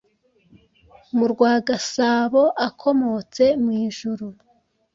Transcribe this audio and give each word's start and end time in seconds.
mu 1.17 1.25
rwa 1.31 1.51
Gasabo 1.67 2.43
akomotse 2.67 3.43
mu 3.63 3.69
ijuru 3.85 4.27